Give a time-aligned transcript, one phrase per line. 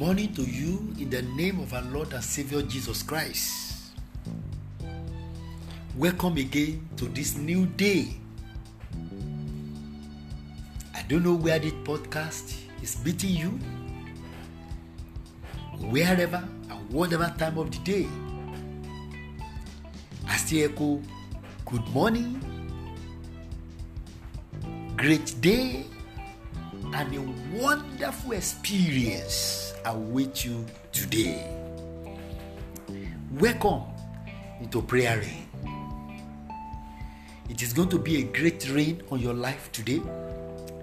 [0.00, 3.92] morning to you in the name of our Lord and Savior Jesus Christ.
[5.94, 8.16] Welcome again to this new day.
[10.94, 13.50] I don't know where this podcast is meeting you,
[15.92, 18.08] wherever and whatever time of the day.
[20.26, 21.02] I still echo
[21.66, 22.40] good morning,
[24.96, 25.84] great day,
[26.94, 31.46] and a wonderful experience await you today.
[33.32, 33.82] Welcome
[34.60, 35.46] into prayer rain.
[37.48, 40.00] It is going to be a great rain on your life today.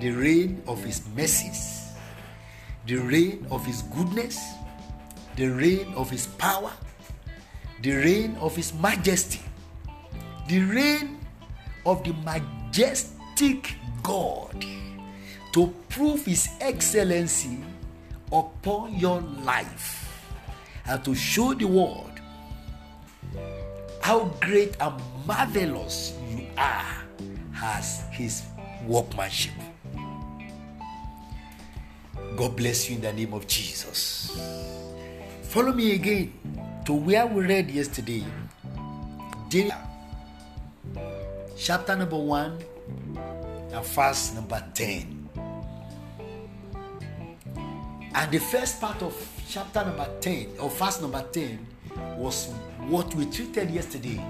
[0.00, 1.92] The rain of His mercies,
[2.86, 4.38] the rain of His goodness,
[5.36, 6.72] the rain of His power,
[7.82, 9.40] the rain of His majesty,
[10.48, 11.20] the rain
[11.84, 14.64] of the majestic God
[15.52, 17.58] to prove His excellency
[18.32, 20.22] upon your life
[20.86, 22.10] and to show the world
[24.00, 24.94] how great and
[25.26, 27.04] marvelous you are
[27.62, 28.42] as His
[28.86, 29.52] workmanship.
[32.36, 34.32] God bless you in the name of Jesus.
[35.42, 36.32] Follow me again
[36.86, 38.24] to where we read yesterday,
[39.48, 39.76] Jeremiah,
[41.56, 42.58] chapter number 1
[43.72, 45.17] and verse number 10.
[48.18, 49.14] And the first part of
[49.48, 51.64] chapter number 10 or verse number 10
[52.16, 52.52] was
[52.88, 54.20] what we treated yesterday.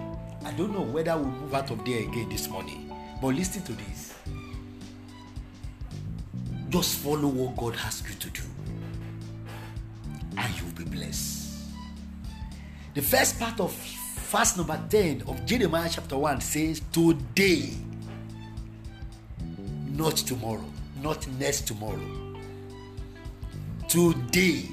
[0.45, 3.73] I don't know whether we'll move out of there again this morning, but listen to
[3.73, 4.13] this.
[6.69, 8.43] Just follow what God has you to do,
[10.37, 11.59] and you'll be blessed.
[12.93, 13.73] The first part of
[14.31, 17.71] verse number 10 of Jeremiah chapter 1 says, Today,
[19.87, 20.67] not tomorrow,
[21.03, 22.28] not next tomorrow.
[23.89, 24.69] Today,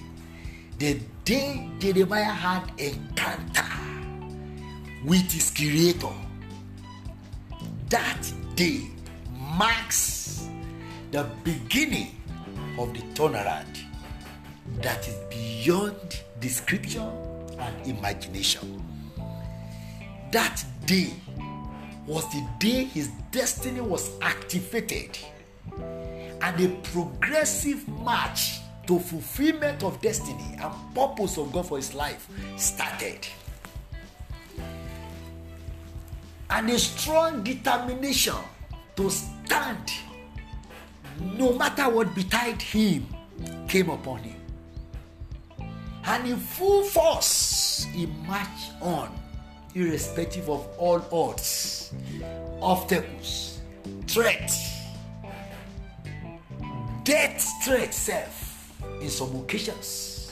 [0.77, 3.63] the day Jeremiah had encounter
[5.05, 6.11] with his creator,
[7.87, 8.89] that day
[9.57, 10.49] marks
[11.11, 12.21] the beginning
[12.77, 13.77] of the turnaround
[14.81, 15.95] that is beyond
[16.41, 17.09] description
[17.57, 18.83] and imagination.
[20.33, 21.13] That day
[22.05, 25.17] was the day his destiny was activated
[26.41, 32.27] and a progressive march to fulfillment of destiny and purpose of God for his life
[32.57, 33.27] started.
[36.49, 38.35] And a strong determination
[38.95, 39.91] to stand
[41.37, 43.07] no matter what betide him
[43.67, 44.39] came upon him.
[46.05, 49.09] And in full force he marched on,
[49.73, 51.93] irrespective of all odds,
[52.61, 53.59] obstacles,
[54.07, 54.71] threats,
[57.03, 58.44] death threat self
[59.01, 60.31] in some occasions,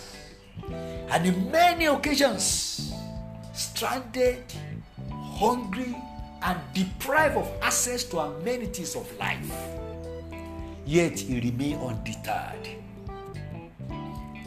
[1.09, 2.93] and in many occasions,
[3.53, 4.43] stranded,
[5.09, 5.95] hungry,
[6.43, 9.51] and deprived of access to amenities of life.
[10.85, 12.67] Yet he remained undeterred.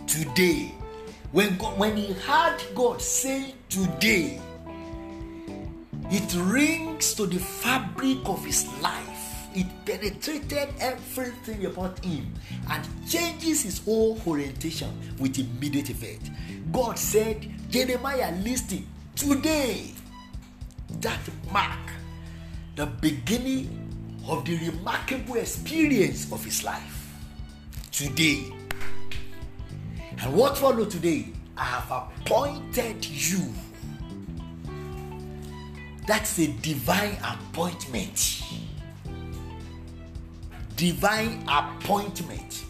[0.07, 0.75] Today,
[1.33, 4.41] when God, when he heard God say today,
[6.11, 9.06] it rings to the fabric of his life.
[9.57, 12.31] It penetrated everything about him
[12.69, 16.31] and changes his whole orientation with immediate effect.
[16.71, 19.93] God said, Jeremiah, listen, today,
[21.01, 21.79] that mark
[22.75, 27.15] the beginning of the remarkable experience of his life.
[27.91, 28.53] Today,
[30.19, 33.55] and what followed today, I have appointed you.
[36.07, 38.43] That's a divine appointment.
[40.77, 42.65] Divine appointment.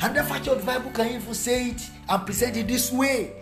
[0.00, 3.32] And the fact the Bible can even say it and present it this way.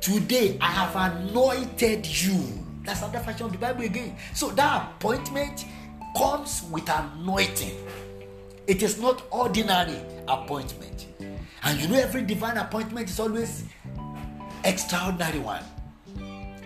[0.00, 2.64] Today I have anointed you.
[2.84, 4.16] That's another fashion of the Bible again.
[4.34, 5.64] So that appointment
[6.16, 7.76] comes with anointing.
[8.66, 11.06] It is not ordinary appointment.
[11.62, 13.64] And you know every divine appointment is always
[14.64, 15.64] extraordinary one.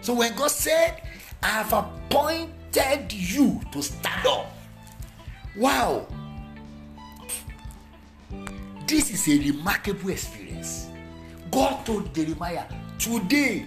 [0.01, 1.03] So when God said,
[1.43, 4.53] I have appointed you to stand up.
[5.57, 6.07] Wow.
[8.89, 10.89] This is a remarkable experience.
[11.51, 12.65] God told Jeremiah,
[12.99, 13.67] Today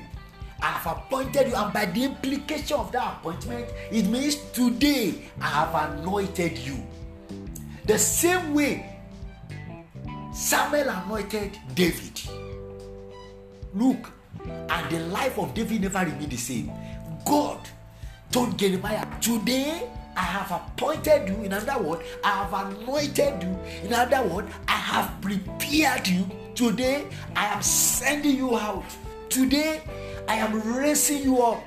[0.60, 5.48] I have appointed you, and by the implication of that appointment, it means today I
[5.48, 6.84] have anointed you.
[7.86, 8.98] The same way
[10.34, 12.20] Samuel anointed David.
[13.76, 14.12] Look,
[14.44, 16.72] and the life of David never remained the same.
[17.28, 17.60] God
[18.32, 19.88] told Jeremiah, Today
[20.22, 21.44] I have appointed you.
[21.46, 23.58] In other words, I have anointed you.
[23.84, 26.30] In other words, I have prepared you.
[26.54, 28.86] Today, I am sending you out.
[29.30, 29.82] Today,
[30.28, 31.64] I am raising you up.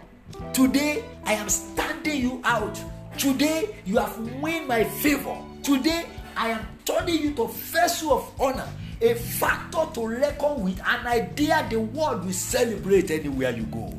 [0.52, 2.78] Today, I am standing you out.
[3.18, 5.36] Today, you have won my favor.
[5.64, 6.06] Today,
[6.36, 8.68] I am turning you to vessel of honor,
[9.00, 13.92] a factor to reckon with, an idea the world will celebrate anywhere you go.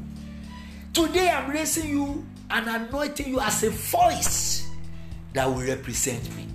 [0.93, 4.67] Today, I'm raising you and anointing you as a voice
[5.33, 6.47] that will represent me.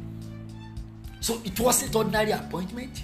[1.21, 3.03] So it wasn't ordinary appointment.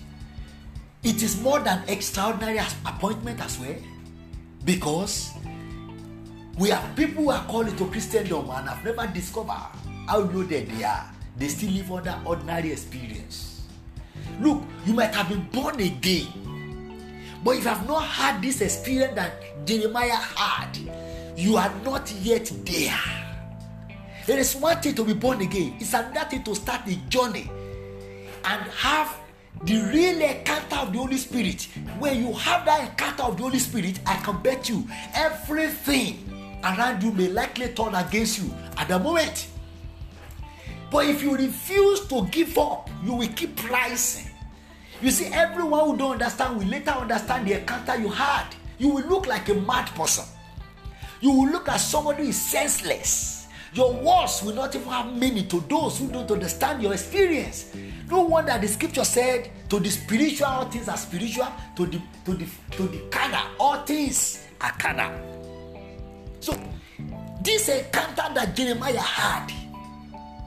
[1.02, 3.76] It is more than extraordinary appointment as well.
[4.64, 5.32] Because
[6.58, 9.70] we have people who are called into Christendom and have never discovered
[10.08, 11.12] how loaded they are.
[11.36, 13.62] They still live under ordinary experience.
[14.40, 16.26] Look, you might have been born again,
[17.44, 20.78] but if you have not had this experience that Jeremiah had,
[21.36, 22.98] you are not yet there.
[24.26, 27.50] There is one thing to be born again, it's another thing to start the journey
[28.44, 29.16] and have
[29.64, 31.68] the real encounter of the Holy Spirit.
[31.98, 37.02] When you have that encounter of the Holy Spirit, I can bet you everything around
[37.02, 39.48] you may likely turn against you at the moment.
[40.90, 44.30] But if you refuse to give up, you will keep rising.
[45.02, 48.46] You see, everyone who don't understand will later understand the encounter you had.
[48.78, 50.24] You will look like a mad person.
[51.20, 53.48] You will look at somebody who is senseless.
[53.72, 57.72] Your words will not even have meaning to those who don't understand your experience.
[58.08, 62.34] No wonder the scripture said, to the spiritual, all things are spiritual, to the to
[62.34, 65.12] the to the carnal, all things are carnal.
[66.40, 66.58] So
[67.42, 69.52] this encounter that Jeremiah had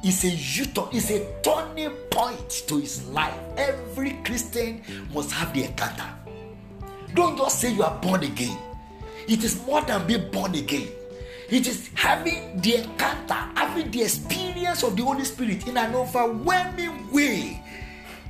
[0.03, 3.37] is a U-turn, is a turning point to his life.
[3.57, 4.81] Every Christian
[5.13, 6.09] must have the encounter.
[7.13, 8.57] Don't just say you are born again.
[9.27, 10.87] It is more than being born again.
[11.49, 17.11] It is having the encounter, having the experience of the Holy Spirit in an overwhelming
[17.11, 17.63] way.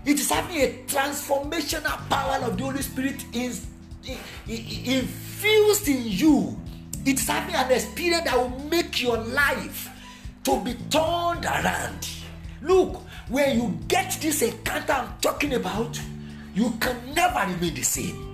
[0.06, 3.68] It is having a transformational power of the Holy Spirit is
[4.48, 6.58] infused in you.
[7.06, 9.90] It is having an experience that will make your life
[10.46, 12.08] to be turned around.
[12.62, 16.00] Look, when you get this encounter I'm talking about,
[16.54, 18.29] you can never remain the same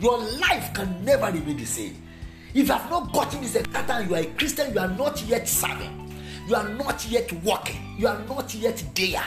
[0.00, 2.02] your life can never remain the same.
[2.54, 5.48] If you have not gotten this encounter you are a Christian, you are not yet
[5.48, 6.14] serving.
[6.48, 7.96] You are not yet working.
[7.98, 9.24] You are not yet there.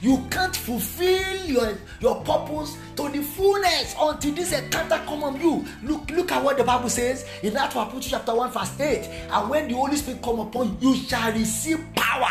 [0.00, 5.64] You can't fulfill your, your purpose to the fullness until this encounter come on you.
[5.82, 9.08] Look, look at what the Bible says in Acts chapter 1, verse 8.
[9.30, 12.30] And when the Holy Spirit come upon you, you shall receive power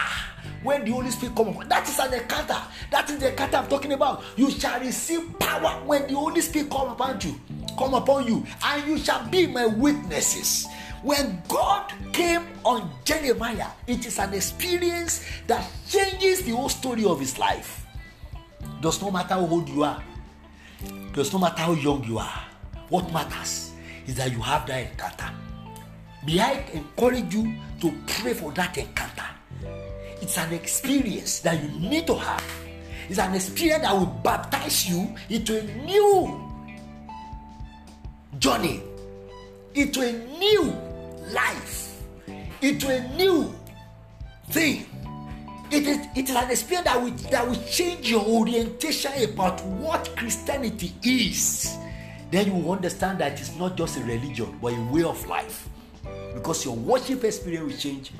[0.63, 1.69] when the Holy Spirit come upon.
[1.69, 2.57] That is an encounter.
[2.91, 4.23] That is the encounter I'm talking about.
[4.35, 7.39] You shall receive power when the Holy Spirit come upon you.
[7.77, 10.68] Come upon you, and you shall be my witnesses.
[11.03, 17.19] When God came on Jeremiah, it is an experience that changes the whole story of
[17.19, 17.85] his life.
[18.81, 20.03] Does not matter how old you are,
[21.13, 22.44] does not matter how young you are.
[22.89, 23.71] What matters
[24.06, 25.29] is that you have that encounter.
[26.25, 29.25] May I encourage you to pray for that encounter
[30.21, 32.44] it's an experience that you need to have.
[33.09, 36.50] It's an experience that will baptize you into a new
[38.41, 38.81] journey,
[39.75, 40.73] into a new
[41.31, 42.01] life,
[42.61, 43.53] into a new
[44.49, 44.88] thing.
[45.69, 50.13] It is, it is an experience that will, that will change your orientation about what
[50.17, 51.77] Christianity is.
[52.31, 55.69] Then you will understand that it's not just a religion, but a way of life.
[56.33, 58.12] Because your worship experience will change,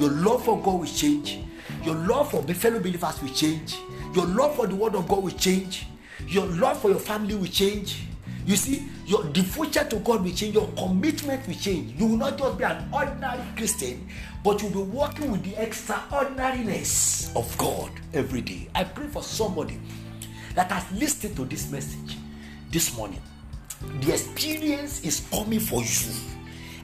[0.00, 1.40] your love for God will change,
[1.84, 3.76] your love for fellow believers will change,
[4.14, 5.86] your love for the word of God will change,
[6.26, 8.06] your love for your family will change.
[8.46, 11.98] You see, your devotion to God will change, your commitment will change.
[12.00, 14.08] You will not just be an ordinary Christian,
[14.44, 18.68] but you'll be working with the extraordinariness of God every day.
[18.74, 19.80] I pray for somebody
[20.54, 22.16] that has listened to this message
[22.70, 23.20] this morning.
[24.00, 26.12] The experience is coming for you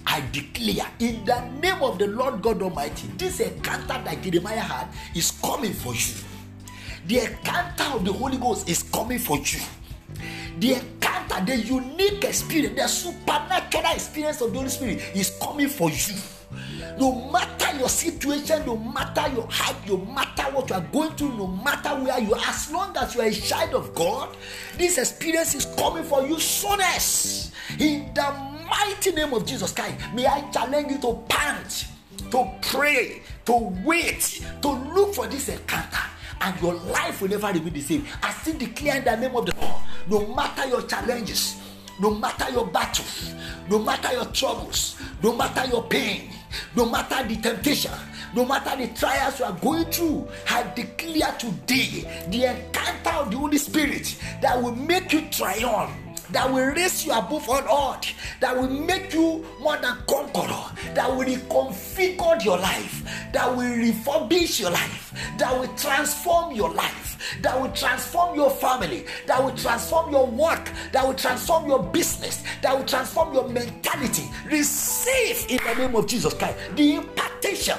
[0.07, 4.89] I declare in the name of the Lord God Almighty, this encounter that Jeremiah had
[5.15, 6.15] is coming for you.
[7.07, 9.61] The encounter of the Holy Ghost is coming for you.
[10.59, 10.75] The
[11.41, 16.15] the unique experience, the supernatural experience of the Holy Spirit is coming for you.
[16.99, 21.37] No matter your situation, no matter your height, no matter what you are going through,
[21.37, 24.37] no matter where you are, as long as you are a child of God,
[24.77, 27.53] this experience is coming for you soonest.
[27.79, 31.87] In the mighty name of Jesus Christ, may I challenge you to pant,
[32.31, 36.12] to pray, to wait, to look for this encounter.
[36.45, 38.05] And your life will never remain the same.
[38.23, 41.61] I still declare in the name of the Lord, no matter your challenges,
[42.01, 43.33] no matter your battles,
[43.71, 46.31] no matter your troubles, no matter your pain,
[46.75, 47.93] no matter the temptation,
[48.35, 53.37] no matter the trials you are going through, I declare today the encounter of the
[53.37, 55.93] Holy Spirit that will make you triumph
[56.33, 61.09] that will raise you above all odds, that will make you more than conqueror, that
[61.11, 67.61] will reconfigure your life, that will refurbish your life, that will transform your life, that
[67.61, 72.77] will transform your family, that will transform your work, that will transform your business, that
[72.77, 74.25] will transform your mentality.
[74.47, 77.79] Receive in the name of Jesus Christ the impartation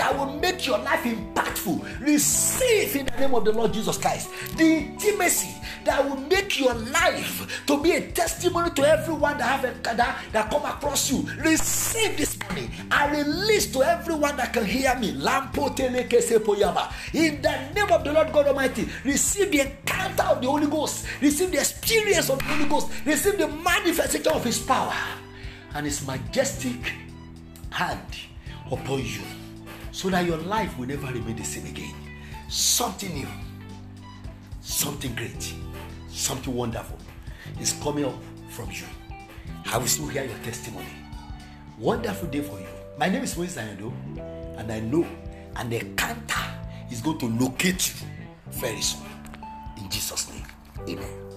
[0.00, 2.00] that will make your life impactful.
[2.00, 5.54] Receive in the name of the Lord Jesus Christ the intimacy
[5.84, 10.18] that will make your life to be a testimony to everyone that have a, that,
[10.32, 11.28] that come across you.
[11.38, 12.70] Receive this money.
[12.90, 15.10] I release to everyone that can hear me.
[15.10, 15.18] In
[17.42, 21.06] the name of the Lord God Almighty, receive the encounter of the Holy Ghost.
[21.20, 22.88] Receive the experience of the Holy Ghost.
[23.04, 24.96] Receive the manifestation of His power
[25.74, 26.94] and His majestic
[27.70, 28.16] hand
[28.72, 29.20] upon you
[29.92, 31.94] so that your life will never remain the same again.
[32.48, 33.28] Something new,
[34.60, 35.54] something great
[36.20, 36.98] something wonderful
[37.60, 38.14] is coming up
[38.50, 38.84] from you.
[39.66, 40.86] I will still hear your testimony.
[41.78, 42.66] Wonderful day for you.
[42.98, 43.92] My name is Moses Ayando,
[44.58, 45.06] and I know
[45.56, 46.44] and the canter
[46.90, 48.06] is going to locate you
[48.50, 49.06] very soon.
[49.78, 50.44] In Jesus' name,
[50.88, 51.29] amen.